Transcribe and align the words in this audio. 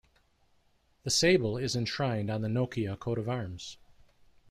The 1.03 1.11
sable 1.11 1.57
is 1.59 1.75
enshrined 1.75 2.31
on 2.31 2.41
the 2.41 2.47
Nokia 2.47 2.97
coat 2.97 3.19
of 3.19 3.29
arms. 3.29 3.77